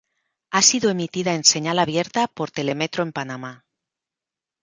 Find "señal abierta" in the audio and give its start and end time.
1.43-2.25